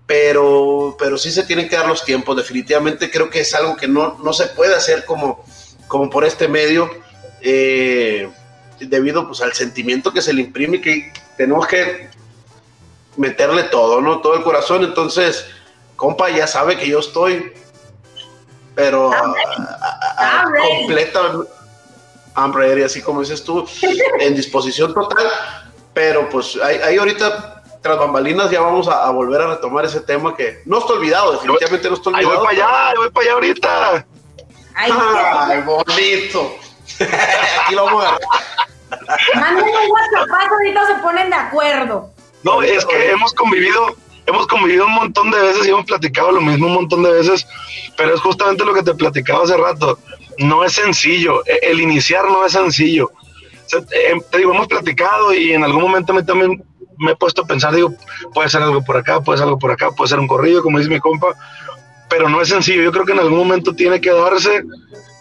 [0.06, 3.88] Pero, pero sí se tienen que dar los tiempos, definitivamente creo que es algo que
[3.88, 5.44] no, no se puede hacer como,
[5.88, 6.90] como por este medio.
[8.80, 12.10] debido pues al sentimiento que se le imprime que tenemos que
[13.18, 14.22] meterle todo, ¿no?
[14.22, 14.84] Todo el corazón.
[14.84, 15.46] Entonces,
[15.96, 17.52] compa ya sabe que yo estoy,
[18.78, 19.10] pero
[20.78, 21.20] completa,
[22.36, 23.68] I'm ready, así como dices tú,
[24.20, 25.28] en disposición total.
[25.96, 30.62] Pero pues ahí, ahorita, tras bambalinas, ya vamos a, volver a retomar ese tema que
[30.66, 32.30] no está olvidado, definitivamente no está olvidado.
[32.30, 34.06] Ahí voy para allá, voy para allá ahorita.
[34.76, 36.56] Ay, bonito.
[37.66, 38.30] Aquí lo vamos a agarrar.
[39.38, 42.12] Manden un WhatsApp, ahorita se ponen de acuerdo.
[42.44, 43.96] No, es que hemos convivido,
[44.28, 47.48] hemos convivido un montón de veces y hemos platicado lo mismo un montón de veces,
[47.98, 49.98] pero es justamente lo que te platicaba hace rato.
[50.38, 53.12] No es sencillo, e, el iniciar no es sencillo.
[53.92, 56.64] Em, te digo, hemos platicado y en algún momento me, también
[57.00, 57.94] me he puesto a pensar, digo,
[58.34, 60.78] puede ser algo por acá, puede ser algo por acá, puede ser un corrido, como
[60.78, 61.34] dice mi compa,
[62.10, 62.84] pero no es sencillo.
[62.84, 64.64] Yo creo que en algún momento tiene que darse.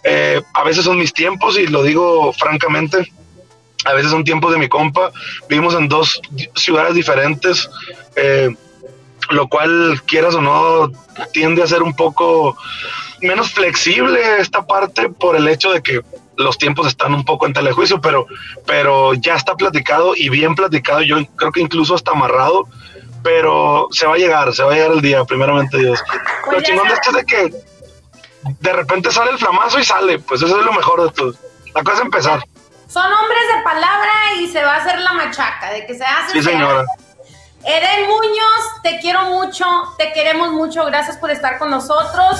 [0.03, 3.11] Eh, a veces son mis tiempos y lo digo francamente
[3.87, 5.11] a veces son tiempos de mi compa,
[5.49, 6.21] vivimos en dos
[6.55, 7.69] ciudades diferentes,
[8.15, 8.49] eh,
[9.29, 10.91] lo cual, quieras o no,
[11.33, 12.57] tiende a ser un poco
[13.21, 16.01] menos flexible esta parte por el hecho de que
[16.35, 18.27] los tiempos están un poco en telejuicio, pero,
[18.65, 22.67] pero ya está platicado y bien platicado, yo creo que incluso hasta amarrado,
[23.23, 25.99] pero se va a llegar, se va a llegar el día, primeramente Dios.
[26.51, 27.53] Lo chingón de esto es de que
[28.59, 31.33] de repente sale el flamazo y sale, pues eso es lo mejor de todo.
[31.73, 32.43] La cosa es empezar.
[32.87, 36.33] Son hombres de palabra y se va a hacer la machaca, de que se hace.
[36.33, 36.85] Sí, señora.
[37.63, 39.65] Eden Muñoz, te quiero mucho,
[39.97, 42.39] te queremos mucho, gracias por estar con nosotros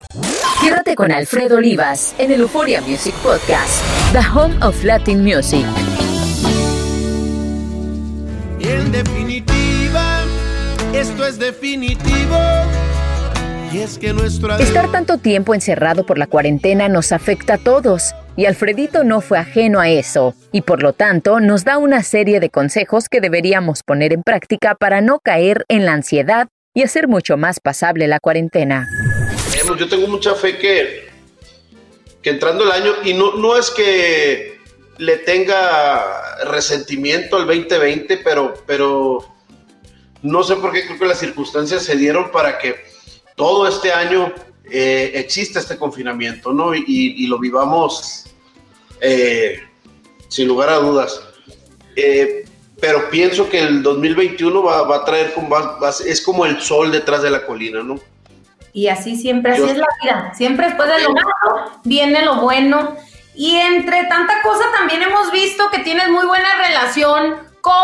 [0.61, 5.65] Quédate con Alfredo Olivas en el Euphoria Music Podcast, The Home of Latin Music.
[8.59, 10.21] en definitiva,
[10.93, 12.37] esto es definitivo.
[13.73, 18.13] Y es que nuestro Estar tanto tiempo encerrado por la cuarentena nos afecta a todos.
[18.35, 22.39] Y Alfredito no fue ajeno a eso, y por lo tanto nos da una serie
[22.39, 27.07] de consejos que deberíamos poner en práctica para no caer en la ansiedad y hacer
[27.07, 28.87] mucho más pasable la cuarentena
[29.75, 31.09] yo tengo mucha fe que,
[32.21, 34.59] que entrando el año, y no, no es que
[34.97, 39.25] le tenga resentimiento al 2020, pero, pero
[40.21, 42.75] no sé por qué creo que las circunstancias se dieron para que
[43.35, 44.33] todo este año
[44.69, 46.75] eh, exista este confinamiento, ¿no?
[46.75, 48.25] Y, lo vivamos
[48.99, 49.59] eh,
[50.27, 51.21] sin lugar a dudas.
[51.95, 52.45] Eh,
[52.79, 57.21] pero pienso que el 2021 va, va a traer, va, es como el sol detrás
[57.21, 57.99] de la colina, ¿no?
[58.73, 60.33] Y así siempre, así es la vida.
[60.35, 62.95] Siempre después de lo malo viene lo bueno.
[63.35, 67.75] Y entre tanta cosa también hemos visto que tienes muy buena relación con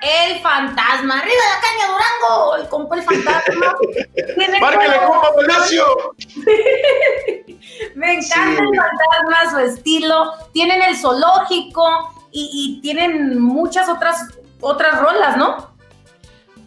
[0.00, 1.18] el fantasma.
[1.18, 2.56] ¡Arriba la caña, Durango!
[2.56, 3.76] El compa el fantasma.
[4.60, 6.14] ¡Márquele, compa Palacio!
[7.94, 10.32] Me encanta el fantasma, su estilo.
[10.52, 14.28] Tienen el zoológico y, tienen muchas otras,
[14.60, 15.74] otras rolas, ¿no?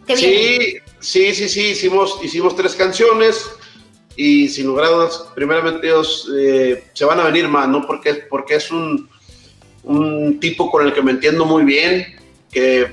[0.06, 1.66] sí, sí, sí, sí.
[1.70, 3.57] Hicimos, hicimos tres canciones
[4.20, 7.86] y sin lugar a dudas, primeramente ellos eh, se van a venir más, ¿no?
[7.86, 9.08] Porque, porque es un,
[9.84, 12.16] un tipo con el que me entiendo muy bien,
[12.50, 12.84] que,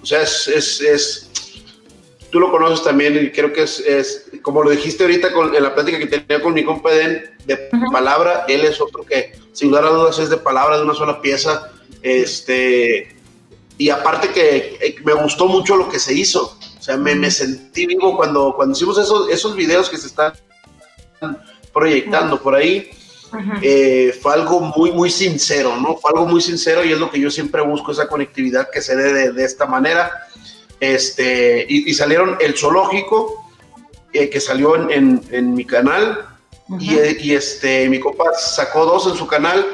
[0.00, 1.30] o sea, es, es, es,
[2.30, 5.64] tú lo conoces también y creo que es, es como lo dijiste ahorita con, en
[5.64, 9.86] la plática que tenía con mi compa de palabra, él es otro que sin lugar
[9.86, 13.16] a dudas es de palabra, de una sola pieza, este,
[13.78, 18.14] y aparte que eh, me gustó mucho lo que se hizo, sea, me, sentí vivo
[18.14, 20.34] cuando, cuando hicimos esos, esos videos que se están
[21.72, 22.90] proyectando por ahí.
[23.62, 25.96] Eh, fue algo muy, muy sincero, ¿no?
[25.96, 28.94] Fue algo muy sincero y es lo que yo siempre busco, esa conectividad que se
[28.94, 30.10] dé de, esta manera.
[30.78, 33.48] Este, y, salieron el zoológico,
[34.12, 36.28] eh, que salió en, en, mi canal,
[36.78, 39.66] y, y, este, mi copa sacó dos en su canal,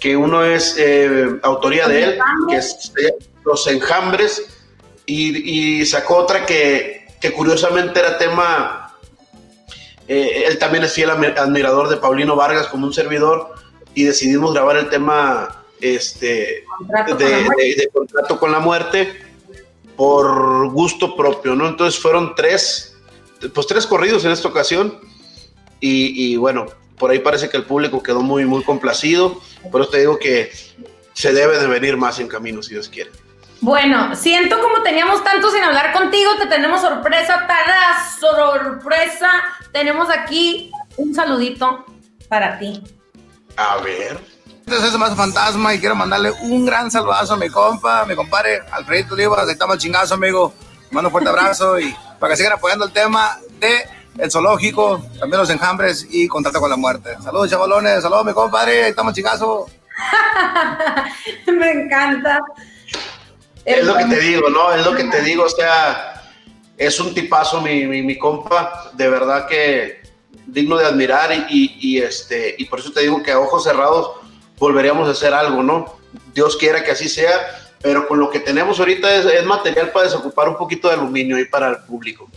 [0.00, 2.92] que uno es eh, autoría de él, que es
[3.44, 4.59] Los Enjambres,
[5.10, 8.96] y, sacó otra que, curiosamente era tema,
[10.06, 13.50] eh, él también es fiel admirador de Paulino Vargas como un servidor
[13.94, 16.64] y decidimos grabar el tema este,
[17.18, 19.12] de, contrato con la muerte
[19.96, 21.68] por gusto propio, ¿no?
[21.68, 22.96] Entonces fueron tres,
[23.52, 24.98] pues tres corridos en esta ocasión
[25.80, 26.66] y, y bueno,
[26.98, 30.50] por ahí parece que el público quedó muy, muy complacido, por eso te digo que
[31.12, 33.10] se debe de venir más en camino si Dios quiere.
[33.60, 39.28] Bueno, siento como teníamos tanto sin hablar contigo, te tenemos sorpresa, tada sorpresa.
[39.70, 41.84] Tenemos aquí un saludito
[42.28, 42.82] para ti.
[43.56, 44.18] A ver.
[44.66, 48.62] Este es más fantasma y quiero mandarle un gran saludazo a mi compa, mi compadre
[48.70, 50.54] Alfredito Olivas, ahí estamos el chingazo, amigo.
[50.92, 55.40] Mando un fuerte abrazo y para que sigan apoyando el tema de el zoológico, también
[55.40, 57.16] los enjambres y contacto con la muerte.
[57.22, 59.66] Saludos, chavalones, saludos, mi compadre, ahí estamos el chingazo.
[61.46, 62.40] Me encanta.
[63.64, 64.72] Es lo que te digo, ¿no?
[64.72, 66.22] Es lo que te digo, o sea,
[66.76, 70.00] es un tipazo mi, mi, mi compa, de verdad que
[70.46, 74.12] digno de admirar y, y, este, y por eso te digo que a ojos cerrados
[74.58, 75.96] volveríamos a hacer algo, ¿no?
[76.34, 77.30] Dios quiera que así sea,
[77.82, 81.38] pero con lo que tenemos ahorita es, es material para desocupar un poquito de aluminio
[81.38, 82.28] y para el público.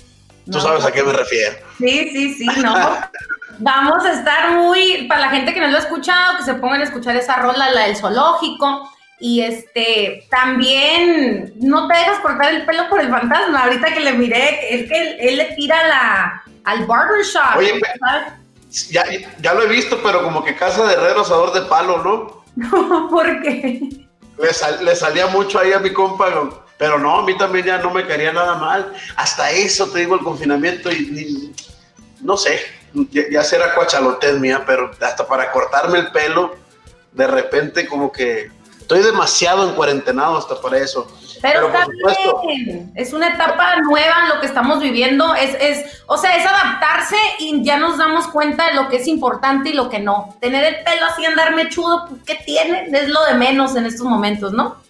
[0.46, 0.62] Tú No.
[0.62, 1.56] sabes a qué me refiero.
[1.78, 2.76] Sí, sí, sí, no.
[3.60, 6.82] Vamos a estar muy, para la gente que no lo ha escuchado, que se pongan
[6.82, 8.90] a escuchar esa rola, la del zoológico.
[9.26, 13.64] Y este, también no te dejas cortar el pelo por el fantasma.
[13.64, 17.56] Ahorita que le miré, es que él, él le tira la, al barbershop.
[17.56, 18.90] Oye, ¿sabes?
[18.92, 19.06] Ya,
[19.40, 22.44] ya lo he visto, pero como que casa de herrero asador de palo, ¿no?
[23.10, 23.80] ¿Por qué?
[24.38, 26.26] Le, sal- le salía mucho ahí a mi compa,
[26.78, 28.94] pero no, a mí también ya no me caería nada mal.
[29.16, 31.54] Hasta eso te digo el confinamiento y
[32.20, 32.60] no sé,
[33.10, 36.58] ya, ya será cuachalotez mía, pero hasta para cortarme el pelo,
[37.14, 38.52] de repente como que
[38.84, 41.08] estoy demasiado en cuarentenado hasta para eso.
[41.42, 45.34] Pero, supuesto, también es una etapa nueva lo que estamos viviendo.
[45.36, 49.08] Es, es, o sea, es adaptarse y ya nos damos cuenta de lo que es
[49.08, 50.38] importante y lo que no.
[50.40, 52.90] Tener el pelo así, andar mechudo, pues, ¿qué tiene?
[52.94, 54.82] Es lo de menos en estos momentos, ¿no?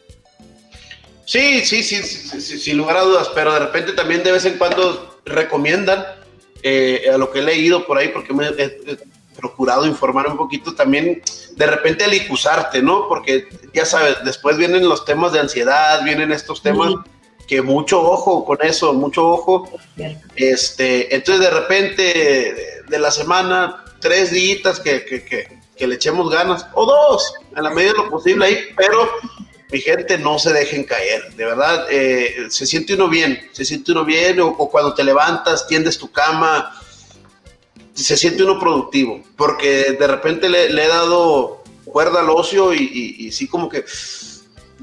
[1.26, 4.46] Sí, sí, sí, sí, sí, sin lugar a dudas, pero de repente también de vez
[4.46, 6.06] en cuando recomiendan
[6.62, 8.98] eh, a lo que he leído por ahí, porque me he, he
[9.44, 11.22] procurado informar un poquito también,
[11.58, 13.10] de repente alicuzarte, ¿no?
[13.10, 16.94] Porque ya sabes, después vienen los temas de ansiedad, vienen estos temas
[17.46, 19.70] que mucho ojo con eso, mucho ojo.
[20.38, 25.96] Este, entonces de repente de, de la semana, tres días que, que, que, que le
[25.96, 29.10] echemos ganas, o dos, en la medida de lo posible ahí, pero
[29.74, 33.92] mi gente, no se dejen caer, de verdad, eh, se siente uno bien, se siente
[33.92, 36.72] uno bien, o, o, cuando te levantas, tiendes tu cama,
[37.94, 42.80] se siente uno productivo, porque de repente le, le he dado cuerda al ocio y,
[42.80, 43.86] y, y, sí como que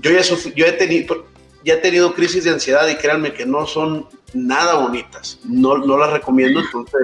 [0.00, 1.26] yo ya, sufrí, yo he tenido,
[1.64, 5.98] ya he tenido crisis de ansiedad y créanme que no son nada bonitas, no, no
[5.98, 7.00] las recomiendo, entonces...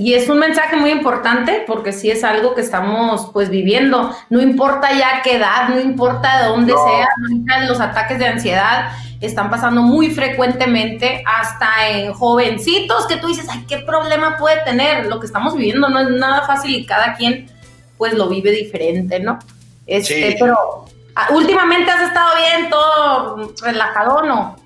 [0.00, 4.14] Y es un mensaje muy importante porque sí es algo que estamos pues viviendo.
[4.30, 6.84] No importa ya qué edad, no importa de dónde no.
[6.84, 13.46] sea, los ataques de ansiedad están pasando muy frecuentemente hasta en jovencitos que tú dices,
[13.50, 15.06] ay, ¿qué problema puede tener?
[15.06, 17.50] Lo que estamos viviendo no es nada fácil y cada quien
[17.96, 19.38] pues lo vive diferente, ¿no?
[19.86, 20.36] Este, sí.
[20.38, 20.84] Pero
[21.16, 24.56] ah, últimamente has estado bien, todo relajado, ¿no?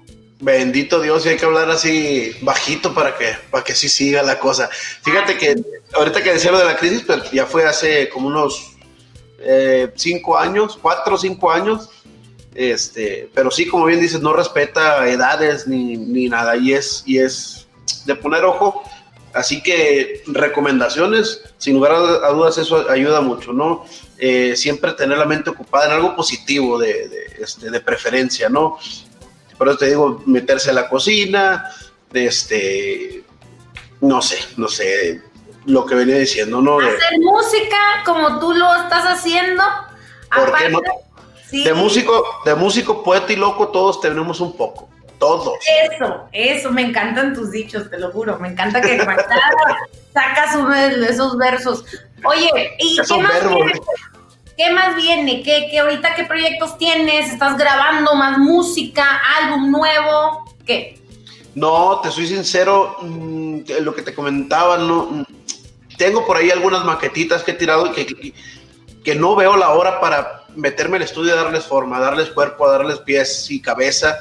[0.40, 4.38] Bendito Dios, y hay que hablar así bajito para que, para que sí siga la
[4.38, 4.68] cosa.
[5.02, 5.54] Fíjate que
[5.94, 8.72] ahorita que decía lo de la crisis, pues ya fue hace como unos
[9.38, 11.88] eh, cinco años, cuatro o cinco años.
[12.54, 17.18] Este, pero sí, como bien dices, no respeta edades ni, ni nada, y es, y
[17.18, 17.66] es
[18.04, 18.82] de poner ojo.
[19.34, 23.86] Así que recomendaciones, sin lugar a dudas, eso ayuda mucho, ¿no?
[24.18, 28.76] Eh, siempre tener la mente ocupada en algo positivo de, de, este, de preferencia, ¿no?
[29.56, 31.64] Por eso te digo, meterse a la cocina,
[32.12, 33.24] este,
[34.02, 35.22] no sé, no sé,
[35.64, 36.78] lo que venía diciendo, ¿no?
[36.80, 39.62] Hacer de, música como tú lo estás haciendo.
[40.34, 40.80] ¿Por Aparte, qué no?
[41.52, 41.64] Sí.
[41.64, 44.88] De músico, de músico, poeta y loco, todos tenemos un poco.
[45.18, 45.58] Todos.
[45.92, 48.38] Eso, eso, me encantan tus dichos, te lo juro.
[48.38, 48.98] Me encanta que
[50.14, 51.84] sacas uno de esos versos.
[52.24, 53.56] Oye, ¿y Esos qué más verbos.
[53.56, 53.80] viene?
[54.56, 55.42] ¿Qué más viene?
[55.42, 57.30] ¿Qué, qué ahorita qué proyectos tienes?
[57.30, 59.20] ¿Estás grabando más música?
[59.42, 60.44] ¿Álbum nuevo?
[60.66, 60.98] ¿Qué?
[61.54, 65.24] No, te soy sincero, mmm, lo que te comentaba, no, mm,
[65.98, 68.34] tengo por ahí algunas maquetitas que he tirado y que,
[69.04, 73.50] que, no veo la hora para meterme al estudio darles forma, darles cuerpo, darles pies
[73.50, 74.18] y cabeza.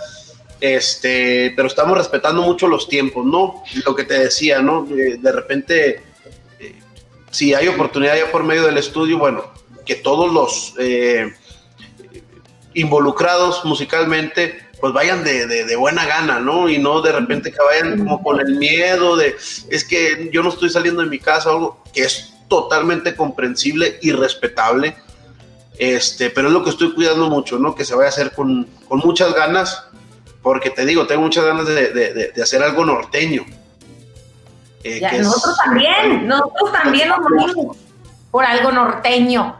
[0.60, 3.64] Este, pero estamos respetando mucho los tiempos, ¿no?
[3.86, 4.84] Lo que te decía, ¿no?
[4.84, 6.04] De, de repente,
[6.60, 6.76] eh,
[7.32, 9.44] si hay oportunidad ya por medio del estudio, bueno,
[9.86, 11.34] que todos los eh,
[12.74, 16.68] involucrados musicalmente pues vayan de, de, de, buena gana, ¿no?
[16.68, 19.36] Y no de repente que vayan como con el miedo de,
[19.70, 24.12] es que yo no estoy saliendo de mi casa, algo que es totalmente comprensible y
[24.12, 24.96] respetable,
[25.82, 27.74] este, pero es lo que estoy cuidando mucho, ¿no?
[27.74, 29.84] Que se vaya a hacer con, con muchas ganas,
[30.44, 33.46] porque te digo, tengo muchas ganas de, de hacer algo norteño.
[34.84, 37.78] Eh, ya, nosotros es, también, nosotros también nos morimos
[38.30, 39.60] por algo norteño.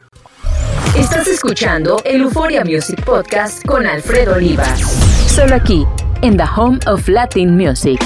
[0.97, 4.79] Estás escuchando el Euphoria Music Podcast con Alfredo Olivas.
[5.27, 5.85] Solo aquí,
[6.21, 7.99] en The Home of Latin Music.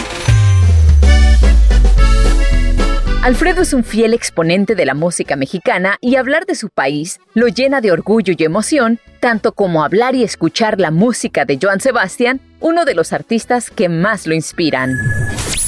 [3.26, 7.48] Alfredo es un fiel exponente de la música mexicana y hablar de su país lo
[7.48, 12.40] llena de orgullo y emoción, tanto como hablar y escuchar la música de Joan Sebastián,
[12.60, 14.92] uno de los artistas que más lo inspiran.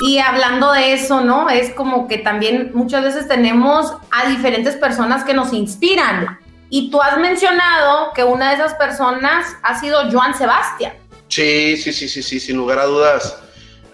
[0.01, 1.49] Y hablando de eso, ¿no?
[1.49, 6.37] Es como que también muchas veces tenemos a diferentes personas que nos inspiran.
[6.69, 10.93] Y tú has mencionado que una de esas personas ha sido Joan Sebastián.
[11.29, 13.37] Sí, sí, sí, sí, sí, sin lugar a dudas.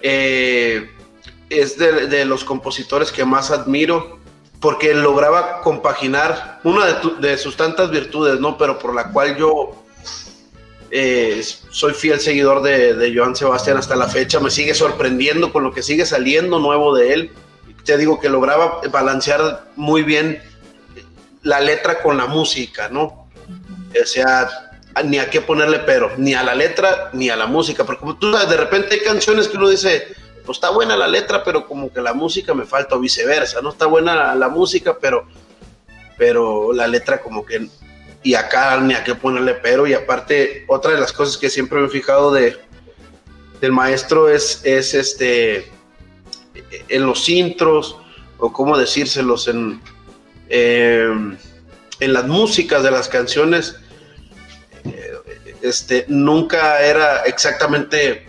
[0.01, 0.89] Eh,
[1.49, 4.19] es de, los compositores que más admiro
[4.59, 6.85] porque lograba compaginar una
[7.19, 8.57] de, sus tantas virtudes, ¿no?
[8.57, 9.83] Pero por la cual yo
[10.89, 15.63] eh, soy fiel seguidor de, de Joan Sebastián hasta la fecha, me sigue sorprendiendo con
[15.63, 17.31] lo que sigue saliendo nuevo de él.
[17.83, 20.41] Te digo que lograba balancear muy bien
[21.43, 23.27] la letra con la música, ¿no?
[24.01, 24.49] O sea,
[25.03, 28.17] ni a qué ponerle pero, ni a la letra ni a la música, porque como
[28.17, 30.07] tú sabes, de repente hay canciones que uno dice,
[30.45, 33.69] pues está buena la letra, pero como que la música me falta, o viceversa, no
[33.69, 35.27] está buena la, música, pero,
[36.17, 37.67] pero la letra como que,
[38.23, 41.79] y acá ni a qué ponerle pero, y aparte, otra de las cosas que siempre
[41.79, 42.57] me he fijado de,
[43.59, 45.71] del maestro es, es este,
[46.87, 47.97] en los intros,
[48.37, 49.81] o cómo decírselos, en,
[50.55, 51.35] em,
[51.99, 53.75] en las músicas de las canciones,
[54.85, 58.27] eh, este, nunca era exactamente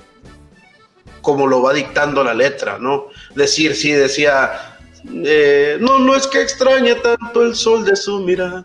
[1.20, 3.08] como lo va dictando la letra, ¿no?
[3.34, 8.64] Decir, sí, decía, eh, no, no es que extrañe tanto el sol de su mirada.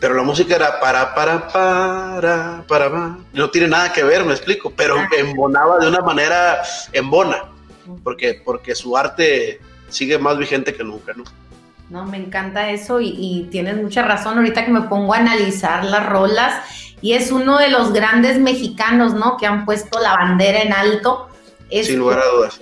[0.00, 3.18] Pero la música era para, para, para, para, para.
[3.34, 6.62] No tiene nada que ver, me explico, pero embonaba de una manera
[6.92, 7.44] embona,
[8.02, 9.60] porque, porque su arte
[9.90, 11.24] sigue más vigente que nunca, ¿no?
[11.92, 14.38] No, me encanta eso y, y, tienes mucha razón.
[14.38, 16.54] Ahorita que me pongo a analizar las rolas
[17.02, 19.36] y es uno de los grandes mexicanos, ¿no?
[19.36, 21.28] Que han puesto la bandera en alto.
[21.70, 22.58] Sin lugar a dudas.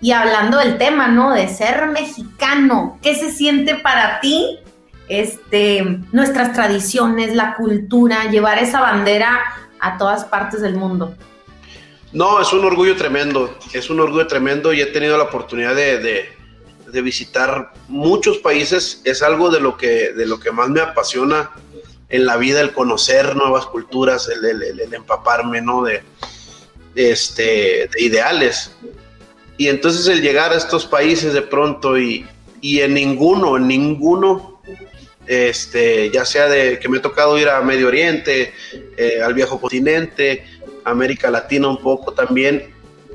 [0.00, 1.32] Y hablando del tema, ¿no?
[1.32, 4.60] De ser mexicano, ¿qué se siente para ti?
[5.08, 9.40] Este, nuestras tradiciones, la cultura, llevar esa bandera
[9.80, 11.16] a todas partes del mundo.
[12.12, 15.98] No, es un orgullo tremendo, es un orgullo tremendo y he tenido la oportunidad de,
[15.98, 16.39] de,
[17.02, 19.00] visitar muchos países.
[19.04, 21.50] Es algo de lo que, de lo que más me apasiona
[22.08, 25.82] en la vida el conocer nuevas culturas, el, empaparme, ¿no?
[25.82, 26.02] De,
[26.94, 28.72] este, de ideales.
[29.56, 32.26] Y entonces el llegar a estos países de pronto y,
[32.60, 34.60] y en ninguno, en ninguno,
[35.26, 38.52] este, ya sea de que me ha tocado ir a Medio Oriente,
[38.96, 40.44] eh, al viejo continente,
[40.84, 42.74] América Latina un poco también,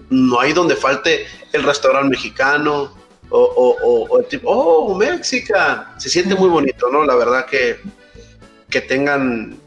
[0.10, 2.96] no hay donde falte el restaurante mexicano
[3.30, 5.54] o, o, o el tipo, oh, México,
[5.98, 7.04] se siente muy bonito, ¿no?
[7.04, 7.80] La verdad que
[8.76, 9.58] que tengan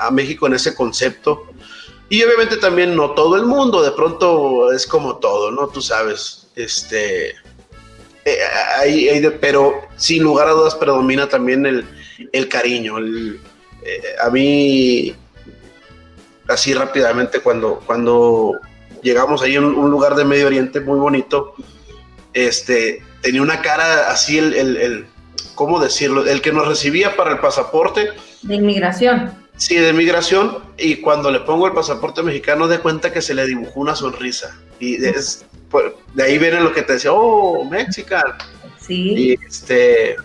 [0.00, 1.46] a, México en ese concepto.
[2.08, 5.68] Y obviamente también no todo el mundo, de pronto es como todo, ¿no?
[5.68, 7.30] Tú sabes, este,
[8.24, 11.64] eh, pero sin lugar a dudas predomina también
[12.32, 12.98] el, cariño.
[12.98, 15.14] Eh, a mí,
[16.48, 18.52] así rápidamente, cuando, cuando
[19.00, 21.54] llegamos ahí a un, lugar de Medio Oriente muy bonito,
[22.36, 25.06] este, tenía una cara así, el, el, el,
[25.54, 26.26] ¿cómo decirlo?
[26.26, 28.10] El que nos recibía para el pasaporte,
[28.42, 29.32] de inmigración.
[29.56, 30.58] Sí, de inmigración.
[30.78, 34.56] Y cuando le pongo el pasaporte mexicano, de cuenta que se le dibujó una sonrisa.
[34.78, 35.14] Y de,
[36.14, 38.34] de ahí viene lo que te decía, oh, mexicano.
[38.78, 39.14] Sí.
[39.16, 40.16] Y, este,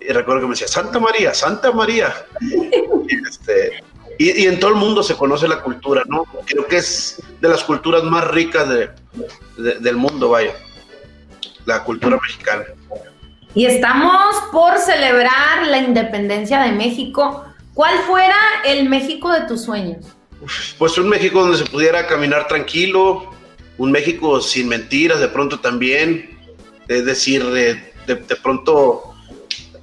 [0.00, 2.14] y recuerdo que me decía, Santa María, Santa María.
[2.40, 3.82] y, este,
[4.18, 6.24] y, en todo el mundo se conoce la cultura, ¿no?
[6.46, 8.90] Creo que es de las culturas más ricas de,
[9.80, 10.52] del mundo, vaya.
[11.66, 12.64] La cultura mexicana.
[13.54, 17.44] Y estamos por celebrar la independencia de México.
[17.74, 20.06] ¿Cuál fuera el México de tus sueños?
[20.78, 23.30] Pues un México donde se pudiera caminar tranquilo,
[23.76, 26.38] un México sin mentiras de pronto también,
[26.88, 29.14] es decir, de, de, pronto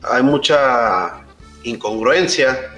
[0.04, 1.26] hay mucha
[1.64, 2.74] incongruencia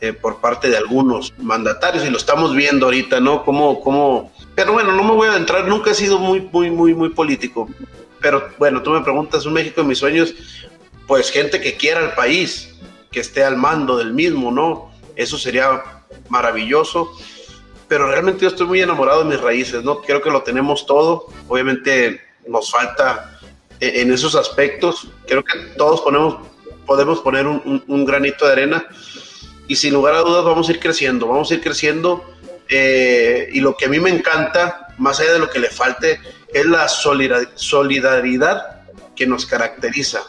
[0.00, 3.44] eh, por parte de algunos mandatarios y lo estamos viendo ahorita, ¿no?
[3.44, 6.94] Como, como, pero bueno, no me voy a adentrar, nunca he sido muy, muy, muy,
[6.94, 7.68] muy político,
[8.22, 10.34] pero bueno, tú me preguntas un México de mis sueños,
[11.06, 12.74] pues gente que quiera el país,
[13.10, 14.90] que esté al mando del mismo, ¿no?
[15.16, 15.82] Eso sería
[16.28, 17.12] maravilloso.
[17.88, 20.00] Pero realmente yo estoy muy enamorado de mis raíces, ¿no?
[20.00, 21.26] Creo que lo tenemos todo.
[21.48, 23.38] Obviamente nos falta
[23.80, 25.08] eh, en esos aspectos.
[25.26, 26.36] Creo que todos ponemos,
[26.86, 28.86] podemos poner un, granito de arena
[29.68, 32.24] y sin lugar a dudas vamos a ir creciendo, vamos a ir creciendo.
[32.70, 36.18] Eh, y lo que a mí me encanta, más allá de lo que le falte,
[36.52, 38.82] es la solidaridad
[39.14, 40.20] que nos caracteriza.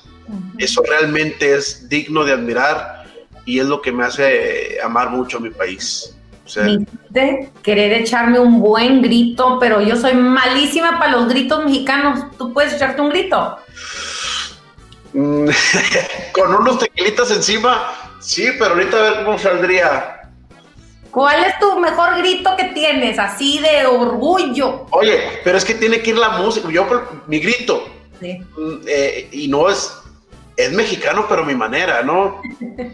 [0.57, 3.05] Eso realmente es digno de admirar
[3.45, 6.15] y es lo que me hace amar mucho a mi país.
[6.45, 6.65] O sea,
[7.09, 12.25] de querer echarme un buen grito, pero yo soy malísima para los gritos mexicanos.
[12.37, 13.57] ¿Tú puedes echarte un grito?
[15.13, 15.47] Mm,
[16.33, 20.12] con unos tequilitas encima, sí, pero ahorita a ver cómo saldría.
[21.13, 23.19] ¿Cuál es tu mejor grito que tienes?
[23.19, 24.87] Así de orgullo.
[24.89, 26.67] Oye, pero es que tiene que ir la música.
[26.71, 26.87] Yo,
[27.27, 27.87] mi grito.
[28.19, 28.39] Sí.
[28.57, 29.93] Mm, eh, y no es
[30.55, 32.41] es mexicano, pero mi manera, ¿no?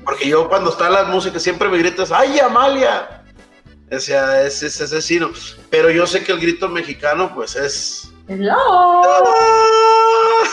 [0.05, 3.24] Porque yo cuando está la música siempre me gritas, ¡ay, Amalia!
[3.91, 5.32] O sea, es, es, asesino.
[5.70, 8.11] Pero yo sé que el grito mexicano, pues es.
[8.28, 9.01] ¡Hello!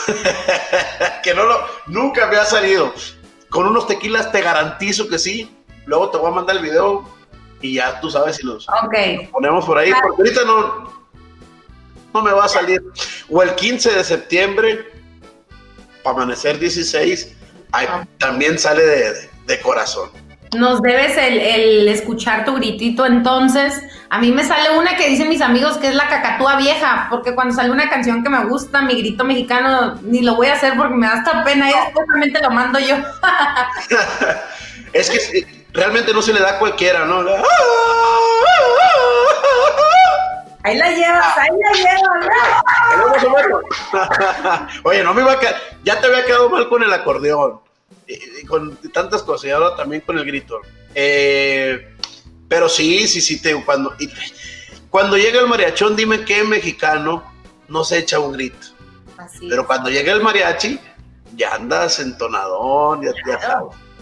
[1.22, 2.94] que no lo, nunca me ha salido.
[3.50, 5.50] Con unos tequilas te garantizo que sí.
[5.84, 7.15] Luego te voy a mandar el video
[7.61, 8.66] y ya tú sabes si los,
[9.32, 9.92] ponemos por ahí.
[10.02, 10.92] Porque ahorita no,
[12.14, 12.82] no me va a salir.
[13.30, 14.96] O el 15 de septiembre
[16.07, 17.36] Amanecer 16,
[17.72, 18.04] ah.
[18.18, 20.11] también sale de, corazón.
[20.57, 23.82] Nos debes el, escuchar tu gritito, entonces.
[24.09, 27.34] A mí me sale una que dicen mis amigos que es la cacatúa vieja, porque
[27.34, 30.74] cuando sale una canción que me gusta, mi grito mexicano, ni lo voy a hacer
[30.76, 32.07] porque me da hasta pena y después
[32.40, 32.96] lo mando yo.
[34.92, 37.24] es que realmente no se le da a cualquiera, ¿no?
[40.64, 41.72] Ahí la llevas, ahí la
[43.93, 44.68] llevas.
[44.83, 45.55] Oye, no me iba a quedar.
[45.85, 47.61] Ya te había quedado mal con el acordeón.
[48.09, 49.45] Y, con tantas cosas.
[49.45, 50.61] Y ahora también con el grito.
[50.93, 51.95] Eh,
[52.49, 53.41] pero sí, sí, sí.
[53.41, 53.95] Te, cuando,
[54.91, 57.22] cuando llega el mariachón, dime qué mexicano
[57.68, 58.66] no se echa un grito.
[59.49, 60.81] pero cuando llega el mariachi,
[61.37, 63.03] ya andas entonadón.
[63.03, 63.12] Ya,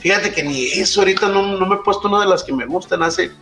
[0.05, 2.67] Fíjate que ni eso ahorita no, no me he puesto una de las que me
[2.67, 3.33] gustan hace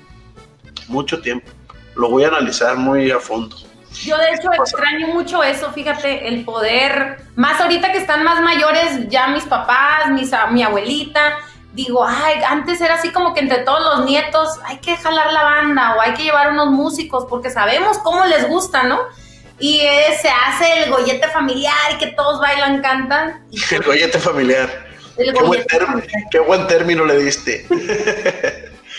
[0.88, 1.50] mucho tiempo
[1.94, 3.56] lo voy a analizar muy a fondo.
[4.04, 9.08] Yo de hecho extraño mucho eso, fíjate, el poder, más ahorita que están más mayores,
[9.08, 11.36] ya mis papás, mis, mi abuelita,
[11.74, 15.42] digo, ay, antes era así como que entre todos los nietos hay que jalar la
[15.42, 18.98] banda o hay que llevar unos músicos porque sabemos cómo les gusta, ¿no?
[19.58, 19.80] Y
[20.20, 23.46] se hace el gollete familiar y que todos bailan, cantan.
[23.70, 24.91] el gollete familiar.
[25.16, 25.64] Qué, buen
[26.30, 27.66] qué buen término le diste.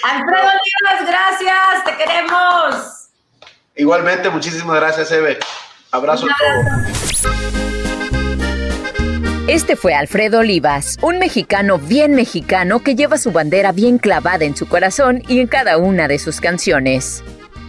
[0.04, 3.10] Alfredo Olivas, gracias, te queremos.
[3.76, 5.40] Igualmente, muchísimas gracias, Eve.
[5.92, 7.34] Abrazo a todos.
[9.48, 14.56] Este fue Alfredo Olivas, un mexicano bien mexicano que lleva su bandera bien clavada en
[14.56, 17.24] su corazón y en cada una de sus canciones.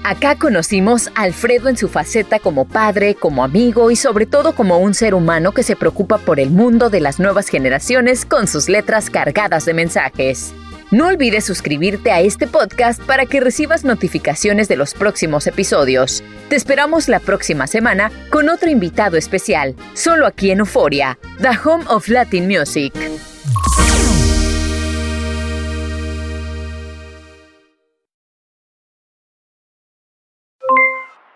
[0.06, 4.76] Acá conocimos a Alfredo en su faceta como padre, como amigo y sobre todo como
[4.76, 8.68] un ser humano que se preocupa por el mundo de las nuevas generaciones con sus
[8.68, 10.52] letras cargadas de mensajes.
[10.90, 16.22] No olvides suscribirte a este podcast para que recibas notificaciones de los próximos episodios.
[16.50, 21.84] Te esperamos la próxima semana con otro invitado especial, solo aquí en Euforia, The Home
[21.88, 22.92] of Latin Music.